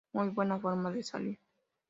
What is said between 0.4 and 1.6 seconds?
forma de salir.